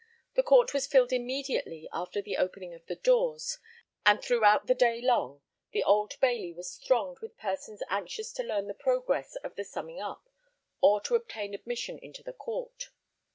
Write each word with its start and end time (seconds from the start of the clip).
The 0.33 0.41
Court 0.41 0.73
was 0.73 0.87
filled 0.87 1.13
immediately 1.13 1.87
after 1.93 2.23
the 2.23 2.35
opening 2.35 2.73
of 2.73 2.87
the 2.87 2.95
doors, 2.95 3.59
and 4.03 4.19
throughout 4.19 4.65
the 4.65 4.73
day 4.73 4.99
long 4.99 5.43
the 5.73 5.83
Old 5.83 6.19
Bailey 6.19 6.51
was 6.53 6.75
thronged 6.77 7.19
with 7.19 7.37
persons 7.37 7.83
anxious 7.87 8.33
to 8.33 8.43
learn 8.43 8.65
the 8.65 8.73
progress 8.73 9.35
of 9.43 9.53
the 9.53 9.63
summing 9.63 9.99
up, 10.01 10.27
or 10.81 11.01
to 11.01 11.13
obtain 11.13 11.53
admission 11.53 11.99
into 11.99 12.23
the 12.23 12.33
Court. 12.33 12.89